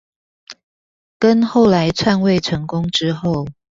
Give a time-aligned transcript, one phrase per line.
[1.19, 3.45] 跟後來篡位之後